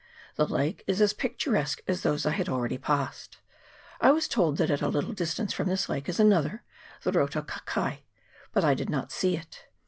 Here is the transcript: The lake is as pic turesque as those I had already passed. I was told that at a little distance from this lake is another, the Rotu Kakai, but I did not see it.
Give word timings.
The 0.33 0.47
lake 0.47 0.83
is 0.87 0.99
as 0.99 1.13
pic 1.13 1.37
turesque 1.37 1.81
as 1.87 2.01
those 2.01 2.25
I 2.25 2.31
had 2.31 2.49
already 2.49 2.79
passed. 2.79 3.37
I 3.99 4.09
was 4.09 4.27
told 4.27 4.57
that 4.57 4.71
at 4.71 4.81
a 4.81 4.87
little 4.87 5.13
distance 5.13 5.53
from 5.53 5.67
this 5.69 5.89
lake 5.89 6.09
is 6.09 6.19
another, 6.19 6.63
the 7.03 7.11
Rotu 7.11 7.45
Kakai, 7.45 7.99
but 8.51 8.63
I 8.63 8.73
did 8.73 8.89
not 8.89 9.11
see 9.11 9.37
it. 9.37 9.65